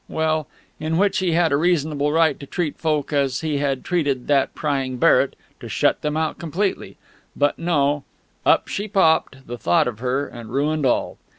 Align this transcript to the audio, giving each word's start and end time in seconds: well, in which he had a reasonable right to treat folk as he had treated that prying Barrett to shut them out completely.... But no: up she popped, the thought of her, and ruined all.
well, 0.09 0.47
in 0.79 0.97
which 0.97 1.19
he 1.19 1.33
had 1.33 1.51
a 1.51 1.55
reasonable 1.55 2.11
right 2.11 2.39
to 2.39 2.47
treat 2.47 2.75
folk 2.79 3.13
as 3.13 3.41
he 3.41 3.59
had 3.59 3.85
treated 3.85 4.25
that 4.25 4.55
prying 4.55 4.97
Barrett 4.97 5.35
to 5.59 5.69
shut 5.69 6.01
them 6.01 6.17
out 6.17 6.39
completely.... 6.39 6.97
But 7.35 7.59
no: 7.59 8.03
up 8.43 8.67
she 8.67 8.87
popped, 8.87 9.45
the 9.45 9.59
thought 9.59 9.87
of 9.87 9.99
her, 9.99 10.25
and 10.27 10.49
ruined 10.51 10.87
all. 10.87 11.19